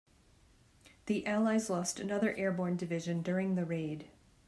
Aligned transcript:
The 1.05 1.27
allies 1.27 1.69
lost 1.69 1.99
another 1.99 2.33
airborne 2.35 2.75
division 2.75 3.21
during 3.21 3.53
the 3.53 3.65
raid. 3.65 4.07